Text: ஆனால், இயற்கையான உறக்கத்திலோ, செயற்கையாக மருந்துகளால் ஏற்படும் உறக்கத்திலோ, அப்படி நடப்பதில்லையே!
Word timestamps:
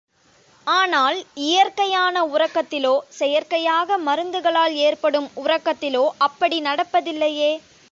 ஆனால், 0.67 1.17
இயற்கையான 1.43 2.23
உறக்கத்திலோ, 2.27 2.95
செயற்கையாக 3.19 3.99
மருந்துகளால் 3.99 4.75
ஏற்படும் 4.87 5.29
உறக்கத்திலோ, 5.37 6.05
அப்படி 6.27 6.59
நடப்பதில்லையே! 6.61 7.51